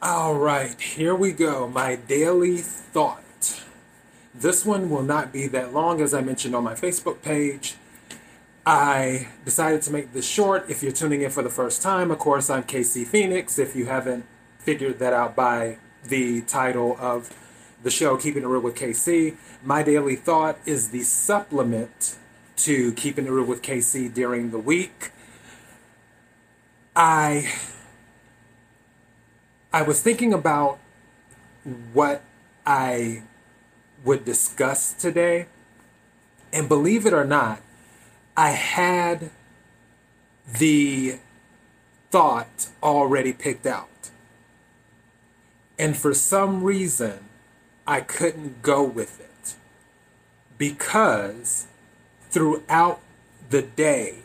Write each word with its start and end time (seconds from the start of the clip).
All 0.00 0.36
right, 0.36 0.80
here 0.80 1.12
we 1.12 1.32
go. 1.32 1.66
My 1.66 1.96
daily 1.96 2.58
thought. 2.58 3.60
This 4.32 4.64
one 4.64 4.90
will 4.90 5.02
not 5.02 5.32
be 5.32 5.48
that 5.48 5.74
long, 5.74 6.00
as 6.00 6.14
I 6.14 6.20
mentioned 6.20 6.54
on 6.54 6.62
my 6.62 6.74
Facebook 6.74 7.20
page. 7.20 7.74
I 8.64 9.26
decided 9.44 9.82
to 9.82 9.90
make 9.90 10.12
this 10.12 10.24
short. 10.24 10.70
If 10.70 10.84
you're 10.84 10.92
tuning 10.92 11.22
in 11.22 11.30
for 11.30 11.42
the 11.42 11.50
first 11.50 11.82
time, 11.82 12.12
of 12.12 12.20
course, 12.20 12.48
I'm 12.48 12.62
KC 12.62 13.08
Phoenix. 13.08 13.58
If 13.58 13.74
you 13.74 13.86
haven't 13.86 14.24
figured 14.60 15.00
that 15.00 15.12
out 15.12 15.34
by 15.34 15.78
the 16.04 16.42
title 16.42 16.96
of 17.00 17.36
the 17.82 17.90
show, 17.90 18.16
Keeping 18.16 18.44
It 18.44 18.46
Real 18.46 18.60
with 18.60 18.76
KC, 18.76 19.36
my 19.64 19.82
daily 19.82 20.14
thought 20.14 20.60
is 20.64 20.90
the 20.90 21.02
supplement 21.02 22.16
to 22.58 22.92
Keeping 22.92 23.26
It 23.26 23.30
Real 23.30 23.46
with 23.46 23.62
KC 23.62 24.14
during 24.14 24.52
the 24.52 24.60
week. 24.60 25.10
I 26.94 27.50
I 29.72 29.82
was 29.82 30.00
thinking 30.00 30.32
about 30.32 30.78
what 31.92 32.22
I 32.64 33.22
would 34.02 34.24
discuss 34.24 34.94
today, 34.94 35.46
and 36.52 36.68
believe 36.68 37.04
it 37.04 37.12
or 37.12 37.24
not, 37.24 37.60
I 38.36 38.50
had 38.50 39.30
the 40.58 41.18
thought 42.10 42.68
already 42.82 43.34
picked 43.34 43.66
out. 43.66 44.10
And 45.78 45.96
for 45.96 46.14
some 46.14 46.64
reason, 46.64 47.26
I 47.86 48.00
couldn't 48.00 48.62
go 48.62 48.82
with 48.82 49.20
it 49.20 49.54
because 50.56 51.66
throughout 52.30 53.00
the 53.50 53.62
day, 53.62 54.20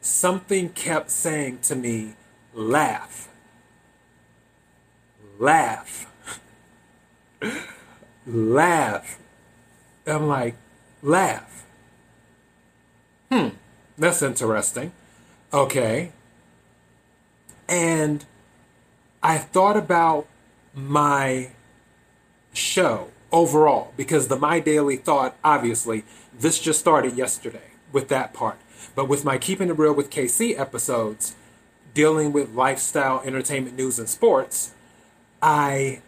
something 0.00 0.70
kept 0.70 1.10
saying 1.10 1.58
to 1.62 1.74
me, 1.74 2.14
laugh, 2.54 3.28
laugh, 5.38 6.10
laugh. 8.26 9.18
I'm 10.06 10.26
like, 10.26 10.56
laugh. 11.02 11.66
Hmm, 13.30 13.48
that's 13.96 14.22
interesting. 14.22 14.92
Okay. 15.52 16.12
And 17.68 18.24
I 19.22 19.38
thought 19.38 19.76
about 19.76 20.26
my 20.74 21.50
show 22.52 23.08
overall 23.30 23.92
because 23.96 24.28
the 24.28 24.36
My 24.36 24.60
Daily 24.60 24.96
Thought, 24.96 25.36
obviously, 25.44 26.04
this 26.32 26.58
just 26.58 26.80
started 26.80 27.16
yesterday 27.16 27.72
with 27.92 28.08
that 28.08 28.32
part. 28.32 28.58
But 28.94 29.08
with 29.08 29.24
my 29.24 29.38
Keeping 29.38 29.68
It 29.68 29.78
Real 29.78 29.92
with 29.92 30.10
KC 30.10 30.58
episodes, 30.58 31.34
dealing 31.94 32.32
with 32.32 32.54
lifestyle, 32.54 33.20
entertainment, 33.24 33.76
news, 33.76 33.98
and 33.98 34.08
sports, 34.08 34.72
I 35.42 36.02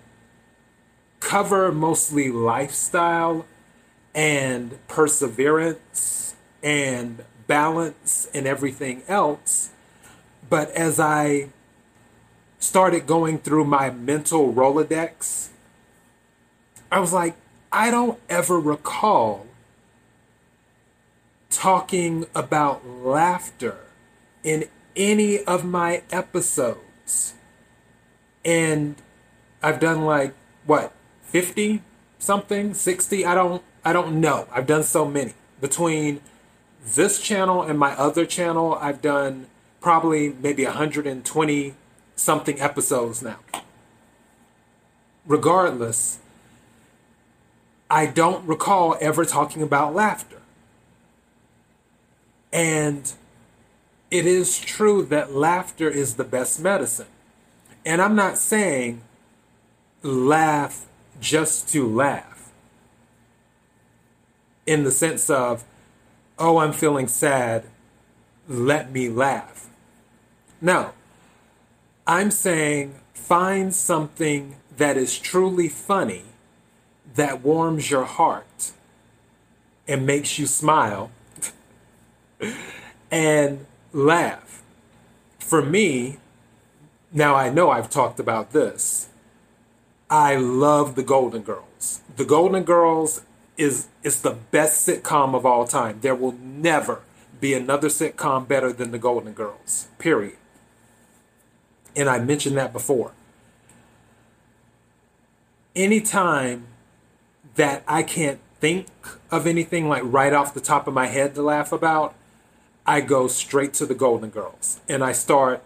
cover 1.20 1.70
mostly 1.70 2.30
lifestyle 2.30 3.46
and 4.14 4.78
perseverance 4.88 6.34
and 6.62 7.24
balance 7.46 8.28
and 8.34 8.46
everything 8.46 9.02
else. 9.06 9.70
But 10.48 10.70
as 10.72 10.98
I 10.98 11.50
started 12.58 13.06
going 13.06 13.38
through 13.38 13.64
my 13.64 13.90
mental 13.90 14.52
Rolodex, 14.52 15.48
I 16.90 16.98
was 16.98 17.12
like, 17.12 17.36
I 17.72 17.90
don't 17.90 18.18
ever 18.28 18.58
recall 18.58 19.46
talking 21.50 22.26
about 22.34 22.86
laughter 22.86 23.78
in 24.42 24.64
any 24.96 25.42
of 25.44 25.64
my 25.64 26.02
episodes. 26.10 27.34
And 28.44 28.96
I've 29.62 29.80
done 29.80 30.04
like 30.04 30.34
what 30.64 30.92
50 31.22 31.82
something 32.18 32.74
60 32.74 33.24
i 33.24 33.34
don't 33.34 33.62
i 33.84 33.92
don't 33.92 34.20
know. 34.20 34.46
I've 34.52 34.66
done 34.66 34.82
so 34.82 35.04
many. 35.04 35.32
Between 35.60 36.20
this 36.84 37.20
channel 37.20 37.62
and 37.62 37.78
my 37.78 37.92
other 37.92 38.26
channel 38.26 38.76
i've 38.80 39.02
done 39.02 39.46
probably 39.80 40.34
maybe 40.40 40.64
120 40.64 41.74
something 42.16 42.60
episodes 42.60 43.22
now. 43.22 43.38
Regardless 45.26 46.18
i 47.90 48.06
don't 48.06 48.46
recall 48.46 48.96
ever 49.00 49.24
talking 49.24 49.62
about 49.62 49.94
laughter. 49.94 50.40
And 52.52 53.12
it 54.10 54.26
is 54.26 54.58
true 54.58 55.04
that 55.04 55.32
laughter 55.32 55.88
is 55.88 56.16
the 56.16 56.24
best 56.24 56.60
medicine. 56.60 57.06
And 57.84 58.00
i'm 58.02 58.14
not 58.14 58.38
saying 58.38 59.02
laugh 60.02 60.86
just 61.20 61.68
to 61.70 61.86
laugh. 61.86 62.50
In 64.66 64.84
the 64.84 64.90
sense 64.90 65.28
of, 65.28 65.64
oh, 66.38 66.58
I'm 66.58 66.72
feeling 66.72 67.08
sad, 67.08 67.64
let 68.48 68.92
me 68.92 69.08
laugh. 69.08 69.68
No, 70.60 70.92
I'm 72.06 72.30
saying 72.30 72.94
find 73.12 73.74
something 73.74 74.56
that 74.76 74.96
is 74.96 75.18
truly 75.18 75.68
funny, 75.68 76.24
that 77.14 77.42
warms 77.42 77.90
your 77.90 78.04
heart, 78.04 78.72
and 79.86 80.06
makes 80.06 80.38
you 80.38 80.46
smile, 80.46 81.10
and 83.10 83.66
laugh. 83.92 84.62
For 85.38 85.62
me, 85.62 86.18
now 87.12 87.34
I 87.34 87.50
know 87.50 87.70
I've 87.70 87.90
talked 87.90 88.20
about 88.20 88.52
this 88.52 89.09
I 90.10 90.34
love 90.34 90.96
The 90.96 91.04
Golden 91.04 91.42
Girls. 91.42 92.00
The 92.16 92.24
Golden 92.24 92.64
Girls 92.64 93.22
is 93.56 93.86
is 94.02 94.22
the 94.22 94.36
best 94.50 94.86
sitcom 94.86 95.34
of 95.36 95.46
all 95.46 95.66
time. 95.66 95.98
There 96.00 96.16
will 96.16 96.32
never 96.32 97.02
be 97.40 97.54
another 97.54 97.88
sitcom 97.88 98.48
better 98.48 98.72
than 98.72 98.90
The 98.90 98.98
Golden 98.98 99.32
Girls. 99.32 99.86
Period. 99.98 100.36
And 101.94 102.08
I 102.08 102.18
mentioned 102.18 102.56
that 102.56 102.72
before. 102.72 103.12
Anytime 105.76 106.66
that 107.54 107.84
I 107.86 108.02
can't 108.02 108.40
think 108.58 108.88
of 109.30 109.46
anything 109.46 109.88
like 109.88 110.02
right 110.04 110.32
off 110.32 110.54
the 110.54 110.60
top 110.60 110.88
of 110.88 110.94
my 110.94 111.06
head 111.06 111.36
to 111.36 111.42
laugh 111.42 111.70
about, 111.70 112.14
I 112.84 113.00
go 113.00 113.28
straight 113.28 113.74
to 113.74 113.86
the 113.86 113.94
Golden 113.94 114.30
Girls 114.30 114.80
and 114.88 115.04
I 115.04 115.12
start 115.12 115.62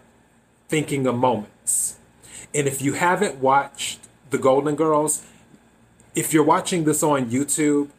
thinking 0.67 1.07
of 1.07 1.15
moments. 1.15 1.97
And 2.53 2.67
if 2.67 2.81
you 2.81 2.93
haven't 2.93 3.37
watched 3.37 4.04
the 4.35 4.41
Golden 4.41 4.75
Girls, 4.75 5.23
if 6.13 6.33
you're 6.33 6.43
watching 6.43 6.83
this 6.83 7.01
on 7.01 7.29
YouTube, 7.29 7.89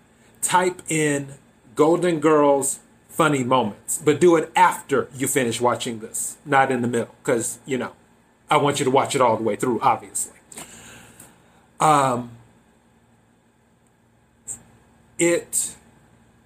type 0.43 0.83
in 0.89 1.29
Golden 1.75 2.21
Girls 2.21 2.81
funny 3.09 3.43
moments, 3.43 4.03
but 4.05 4.21
do 4.21 4.37
it 4.37 4.53
after 4.55 5.09
you 5.15 5.27
finish 5.27 5.63
watching 5.63 6.01
this, 6.01 6.37
not 6.45 6.71
in 6.71 6.83
the 6.83 6.89
middle, 6.89 7.15
because, 7.23 7.59
you 7.65 7.79
know, 7.79 7.93
I 8.51 8.59
want 8.59 8.79
you 8.79 8.85
to 8.85 8.91
watch 8.91 9.15
it 9.15 9.23
all 9.23 9.39
the 9.39 9.43
way 9.43 9.57
through, 9.57 9.81
obviously. 9.81 10.39
Um, 11.81 12.33
it 15.19 15.75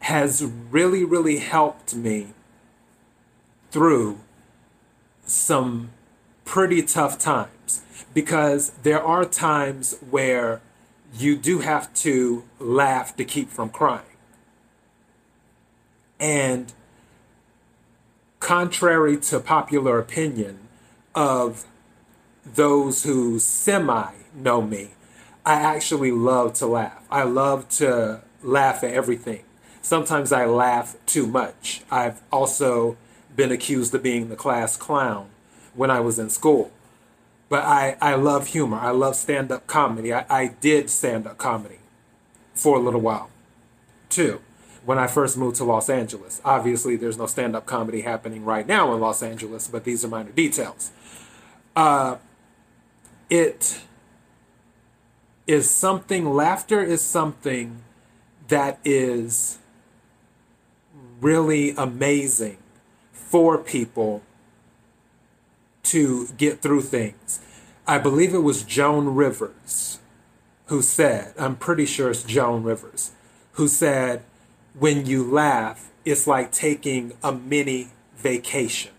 has 0.01 0.45
really, 0.45 1.05
really 1.05 1.39
helped 1.39 1.97
me 1.97 2.29
through 3.73 4.21
some 5.27 5.91
pretty 6.45 6.83
tough 6.83 7.19
times 7.19 7.51
because 8.15 8.71
there 8.83 9.03
are 9.03 9.25
times 9.25 9.97
where 10.11 10.61
you 11.15 11.37
do 11.37 11.61
have 11.61 11.93
to 11.95 12.45
laugh 12.59 13.17
to 13.17 13.25
keep 13.25 13.51
from 13.51 13.71
crying. 13.71 14.05
And 16.19 16.73
contrary 18.39 19.17
to 19.17 19.41
popular 19.41 19.99
opinion 19.99 20.59
of 21.15 21.65
those 22.45 23.05
who 23.05 23.39
semi 23.39 24.13
know 24.35 24.63
me, 24.63 24.91
I 25.45 25.55
actually 25.55 26.13
love 26.13 26.55
to 26.55 26.67
laugh. 26.67 27.05
I 27.11 27.23
love 27.25 27.69
to 27.71 28.23
laugh 28.43 28.85
at 28.85 28.93
everything. 28.93 29.45
Sometimes 29.83 30.31
I 30.33 30.45
laugh 30.45 30.97
too 31.07 31.27
much. 31.27 31.83
I've 31.91 32.21
also 32.31 32.97
been 33.35 33.51
accused 33.51 33.95
of 33.95 34.03
being 34.03 34.29
the 34.29 34.37
class 34.37 34.77
clown 34.77 35.31
when 35.75 35.91
I 35.91 36.01
was 36.01 36.19
in 36.19 36.29
school. 36.29 36.71
But 37.51 37.65
I, 37.65 37.97
I 38.01 38.15
love 38.15 38.47
humor. 38.47 38.79
I 38.79 38.91
love 38.93 39.17
stand 39.17 39.53
up 39.53 39.67
comedy. 39.67 40.15
I, 40.15 40.25
I 40.31 40.47
did 40.61 40.89
stand 40.89 41.27
up 41.27 41.37
comedy 41.37 41.81
for 42.55 42.77
a 42.77 42.81
little 42.81 43.01
while, 43.01 43.29
too, 44.09 44.41
when 44.85 44.99
I 44.99 45.09
first 45.09 45.37
moved 45.37 45.57
to 45.57 45.65
Los 45.65 45.91
Angeles. 45.91 46.41
Obviously, 46.45 46.95
there's 46.95 47.19
no 47.19 47.27
stand 47.27 47.57
up 47.57 47.67
comedy 47.67 48.03
happening 48.03 48.45
right 48.45 48.67
now 48.67 48.95
in 48.95 49.01
Los 49.01 49.21
Angeles, 49.21 49.67
but 49.67 49.83
these 49.83 50.05
are 50.05 50.09
minor 50.09 50.31
details. 50.31 50.93
Uh, 51.75 52.19
it 53.29 53.81
is 55.49 55.69
something, 55.69 56.33
laughter 56.33 56.81
is 56.81 57.03
something 57.03 57.83
that 58.47 58.79
is 58.85 59.59
really 61.21 61.73
amazing 61.73 62.59
for 63.13 63.59
people 63.59 64.23
to 65.85 66.29
get 66.37 66.63
through 66.63 66.83
things. 66.83 67.41
I 67.87 67.99
believe 67.99 68.35
it 68.35 68.39
was 68.39 68.63
Joan 68.63 69.15
Rivers 69.15 69.99
who 70.67 70.83
said, 70.83 71.35
I'm 71.37 71.57
pretty 71.57 71.85
sure 71.85 72.11
it's 72.11 72.23
Joan 72.23 72.63
Rivers, 72.63 73.11
who 73.55 73.67
said, 73.67 74.23
when 74.79 75.05
you 75.05 75.29
laugh, 75.29 75.91
it's 76.05 76.29
like 76.29 76.53
taking 76.53 77.13
a 77.25 77.33
mini 77.33 77.89
vacation. 78.17 78.93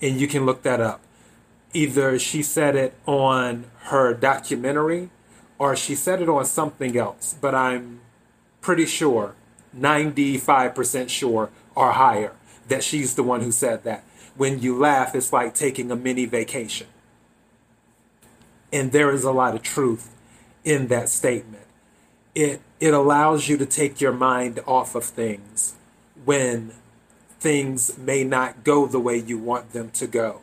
And 0.00 0.18
you 0.18 0.26
can 0.26 0.46
look 0.46 0.62
that 0.62 0.80
up. 0.80 1.02
Either 1.74 2.18
she 2.18 2.42
said 2.42 2.76
it 2.76 2.94
on 3.04 3.66
her 3.84 4.14
documentary 4.14 5.10
or 5.58 5.76
she 5.76 5.94
said 5.94 6.22
it 6.22 6.30
on 6.30 6.46
something 6.46 6.96
else, 6.96 7.36
but 7.38 7.54
I'm 7.54 8.00
pretty 8.62 8.86
sure, 8.86 9.34
95% 9.76 11.10
sure 11.10 11.50
or 11.74 11.92
higher, 11.92 12.32
that 12.68 12.82
she's 12.82 13.16
the 13.16 13.22
one 13.22 13.42
who 13.42 13.52
said 13.52 13.84
that. 13.84 14.02
When 14.40 14.62
you 14.62 14.74
laugh, 14.74 15.14
it's 15.14 15.34
like 15.34 15.52
taking 15.52 15.90
a 15.90 15.96
mini 15.96 16.24
vacation. 16.24 16.86
And 18.72 18.90
there 18.90 19.10
is 19.10 19.22
a 19.22 19.32
lot 19.32 19.54
of 19.54 19.60
truth 19.60 20.16
in 20.64 20.88
that 20.88 21.10
statement. 21.10 21.66
It, 22.34 22.62
it 22.80 22.94
allows 22.94 23.50
you 23.50 23.58
to 23.58 23.66
take 23.66 24.00
your 24.00 24.14
mind 24.14 24.58
off 24.66 24.94
of 24.94 25.04
things 25.04 25.74
when 26.24 26.72
things 27.38 27.98
may 27.98 28.24
not 28.24 28.64
go 28.64 28.86
the 28.86 28.98
way 28.98 29.18
you 29.18 29.36
want 29.36 29.74
them 29.74 29.90
to 29.90 30.06
go, 30.06 30.40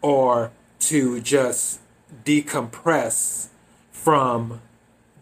or 0.00 0.52
to 0.82 1.20
just 1.20 1.80
decompress 2.24 3.48
from 3.90 4.60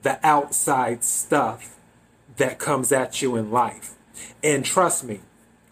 the 0.03 0.21
outside 0.23 1.03
stuff 1.03 1.79
that 2.37 2.59
comes 2.59 2.93
at 2.93 3.23
you 3.23 3.37
in 3.37 3.51
life. 3.51 3.95
And 4.45 4.67
trust 4.67 5.03
me, 5.03 5.21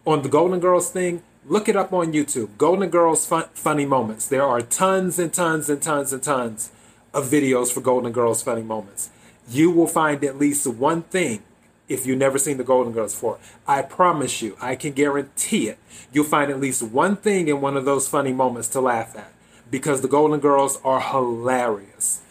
on 0.07 0.23
the 0.23 0.31
Golden 0.31 0.59
Girls 0.59 0.91
thing, 0.91 1.23
look 1.49 1.69
it 1.69 1.77
up 1.77 1.93
on 1.93 2.13
YouTube. 2.13 2.51
Golden 2.59 2.91
Girls 2.91 3.27
fun- 3.27 3.49
funny 3.55 3.87
moments. 3.87 4.29
There 4.29 4.45
are 4.45 4.61
tons 4.61 5.19
and 5.19 5.33
tons 5.33 5.69
and 5.69 5.83
tons 5.83 6.13
and 6.13 6.23
tons 6.23 6.71
of 7.15 7.27
videos 7.27 7.73
for 7.73 7.81
Golden 7.81 8.13
Girls 8.13 8.43
funny 8.43 8.63
moments. 8.63 9.11
You 9.51 9.71
will 9.71 9.87
find 9.87 10.23
at 10.25 10.39
least 10.39 10.67
one 10.67 11.03
thing 11.03 11.43
if 11.89 12.05
you've 12.07 12.19
never 12.19 12.39
seen 12.39 12.59
the 12.59 12.65
Golden 12.65 12.93
Girls 12.93 13.15
before. 13.15 13.39
I 13.67 13.81
promise 13.83 14.43
you, 14.43 14.57
I 14.61 14.77
can 14.77 14.93
guarantee 14.93 15.69
it. 15.69 15.79
You'll 16.13 16.25
find 16.25 16.51
at 16.51 16.61
least 16.61 16.83
one 16.83 17.17
thing 17.17 17.49
in 17.49 17.63
one 17.63 17.77
of 17.77 17.87
those 17.87 18.07
funny 18.07 18.33
moments 18.33 18.69
to 18.69 18.81
laugh 18.81 19.17
at 19.17 19.33
because 19.71 20.03
the 20.03 20.09
Golden 20.09 20.41
Girls 20.41 20.79
are 20.85 21.01
hilarious. 21.01 22.23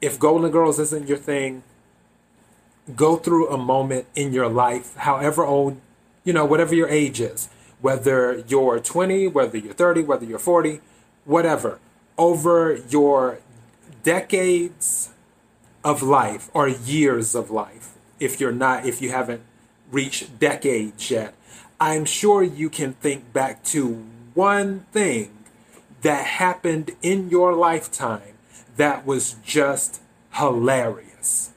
If 0.00 0.18
Golden 0.18 0.50
Girls 0.50 0.78
isn't 0.78 1.08
your 1.08 1.18
thing, 1.18 1.62
go 2.94 3.16
through 3.16 3.48
a 3.50 3.58
moment 3.58 4.06
in 4.14 4.32
your 4.32 4.48
life, 4.48 4.96
however 4.96 5.44
old, 5.44 5.78
you 6.24 6.32
know, 6.32 6.44
whatever 6.44 6.74
your 6.74 6.88
age 6.88 7.20
is, 7.20 7.48
whether 7.80 8.44
you're 8.46 8.78
20, 8.80 9.28
whether 9.28 9.58
you're 9.58 9.74
30, 9.74 10.02
whether 10.02 10.24
you're 10.24 10.38
40, 10.38 10.80
whatever, 11.24 11.78
over 12.18 12.76
your 12.88 13.38
decades 14.02 15.10
of 15.84 16.02
life 16.02 16.50
or 16.52 16.68
years 16.68 17.34
of 17.34 17.50
life, 17.50 17.94
if 18.18 18.40
you're 18.40 18.52
not, 18.52 18.84
if 18.84 19.00
you 19.00 19.10
haven't 19.10 19.42
reached 19.90 20.38
decades 20.38 21.10
yet, 21.10 21.34
I'm 21.80 22.04
sure 22.04 22.42
you 22.42 22.68
can 22.68 22.92
think 22.94 23.32
back 23.32 23.64
to 23.64 24.04
one 24.34 24.80
thing 24.92 25.32
that 26.02 26.24
happened 26.24 26.92
in 27.02 27.30
your 27.30 27.54
lifetime 27.54 28.34
that 28.76 29.06
was 29.06 29.36
just 29.44 30.00
hilarious, 30.32 31.50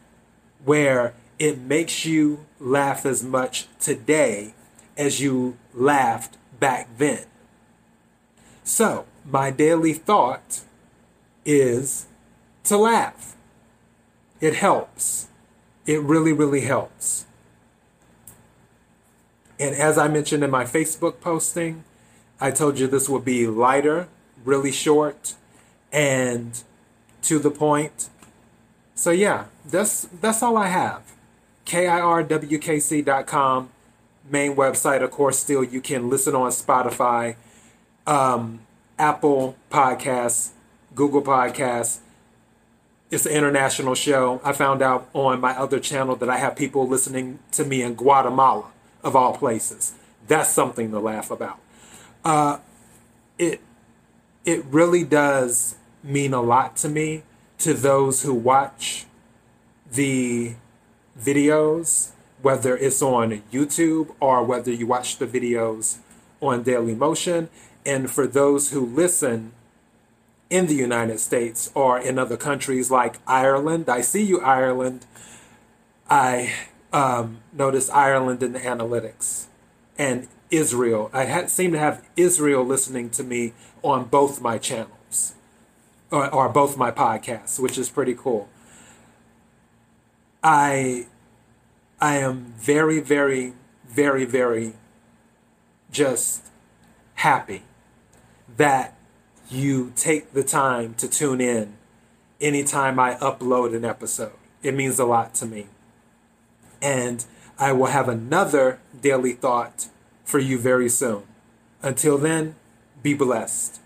where 0.64 1.14
it 1.40 1.60
makes 1.60 2.06
you 2.06 2.46
laugh 2.60 3.06
as 3.06 3.24
much 3.24 3.68
today 3.80 4.54
as 4.98 5.20
you 5.20 5.58
laughed 5.74 6.38
back 6.60 6.88
then. 6.98 7.26
So, 8.64 9.06
my 9.26 9.52
daily 9.52 9.94
thought 9.94 10.62
is 11.46 12.08
to 12.66 12.78
laugh. 12.78 13.36
It 14.40 14.56
helps. 14.56 15.28
It 15.86 16.02
really, 16.02 16.34
really 16.34 16.62
helps. 16.62 17.26
And 19.60 19.76
as 19.76 19.98
I 19.98 20.08
mentioned 20.08 20.44
in 20.44 20.52
my 20.52 20.66
Facebook 20.66 21.22
posting, 21.22 21.84
I 22.40 22.52
told 22.52 22.80
you 22.80 22.88
this 22.88 23.08
would 23.08 23.24
be 23.24 23.48
lighter, 23.48 24.08
really 24.44 24.72
short, 24.72 25.36
and 25.92 26.62
to 27.22 27.40
the 27.40 27.52
point. 27.52 28.10
So 28.96 29.12
yeah, 29.12 29.46
that's 29.66 30.08
that's 30.22 30.44
all 30.44 30.58
I 30.58 30.68
have. 30.68 31.04
KIRWKC.com, 31.66 33.70
main 34.30 34.56
website. 34.56 35.02
Of 35.02 35.12
course, 35.12 35.40
still 35.40 35.64
you 35.64 35.82
can 35.82 36.10
listen 36.10 36.36
on 36.36 36.52
Spotify, 36.52 37.36
um, 38.08 38.62
Apple 38.98 39.56
Podcasts, 39.70 40.50
Google 40.96 41.22
Podcasts. 41.22 42.00
It's 43.12 43.26
an 43.26 43.34
international 43.34 43.96
show. 43.96 44.42
I 44.44 44.54
found 44.54 44.82
out 44.82 45.10
on 45.14 45.40
my 45.40 45.58
other 45.58 45.80
channel 45.80 46.16
that 46.16 46.30
I 46.30 46.38
have 46.38 46.56
people 46.56 46.88
listening 46.88 47.40
to 47.52 47.64
me 47.64 47.84
in 47.84 47.94
Guatemala, 47.94 48.72
of 49.04 49.16
all 49.16 49.36
places. 49.38 49.94
That's 50.28 50.50
something 50.50 50.92
to 50.92 51.00
laugh 51.00 51.30
about. 51.30 51.60
Uh, 52.24 52.58
it 53.38 53.62
it 54.46 54.66
really 54.66 55.04
does 55.04 55.76
mean 56.04 56.34
a 56.34 56.42
lot 56.42 56.76
to 56.78 56.90
me 56.90 57.24
to 57.60 57.74
those 57.74 58.24
who 58.24 58.34
watch 58.34 59.06
the 59.92 60.56
videos, 61.20 62.12
whether 62.44 62.78
it's 62.78 63.02
on 63.02 63.42
YouTube 63.52 64.14
or 64.20 64.44
whether 64.44 64.72
you 64.72 64.86
watch 64.86 65.18
the 65.18 65.26
videos 65.26 65.98
on 66.42 66.64
Dailymotion. 66.64 67.48
And 67.86 68.12
for 68.12 68.28
those 68.28 68.72
who 68.72 68.86
listen 68.86 69.54
in 70.50 70.68
the 70.68 70.76
United 70.76 71.20
States 71.20 71.72
or 71.74 71.98
in 71.98 72.20
other 72.20 72.38
countries 72.38 72.92
like 72.92 73.16
Ireland, 73.26 73.90
I 73.90 74.02
see 74.02 74.24
you, 74.24 74.42
Ireland. 74.42 75.06
I 76.10 76.54
um, 76.92 77.40
notice 77.54 77.90
Ireland 77.90 78.44
in 78.44 78.52
the 78.52 78.60
analytics 78.60 79.46
and 79.98 80.28
Israel. 80.52 81.10
I 81.14 81.46
seem 81.46 81.72
to 81.72 81.80
have 81.80 82.06
Israel 82.18 82.66
listening 82.66 83.10
to 83.12 83.24
me 83.24 83.54
on 83.82 84.04
both 84.06 84.42
my 84.42 84.58
channels 84.58 85.34
or, 86.12 86.30
or 86.34 86.50
both 86.50 86.76
my 86.76 86.92
podcasts, 86.92 87.58
which 87.58 87.78
is 87.78 87.90
pretty 87.90 88.14
cool. 88.14 88.50
I 90.44 91.08
I 92.04 92.18
am 92.18 92.54
very, 92.58 93.00
very, 93.00 93.54
very, 93.88 94.26
very 94.26 94.74
just 95.90 96.42
happy 97.16 97.62
that 98.58 98.98
you 99.50 99.94
take 99.96 100.34
the 100.34 100.44
time 100.44 100.96
to 100.96 101.08
tune 101.08 101.40
in 101.40 101.78
anytime 102.42 103.00
I 103.00 103.16
upload 103.16 103.74
an 103.74 103.86
episode. 103.86 104.34
It 104.62 104.76
means 104.76 105.00
a 105.00 105.06
lot 105.06 105.34
to 105.36 105.46
me. 105.46 105.68
And 106.82 107.24
I 107.58 107.72
will 107.72 107.86
have 107.86 108.10
another 108.10 108.82
daily 109.02 109.32
thought 109.32 109.88
for 110.26 110.40
you 110.40 110.60
very 110.60 110.90
soon. 110.90 111.24
Until 111.82 112.18
then, 112.18 112.56
be 113.02 113.14
blessed. 113.14 113.80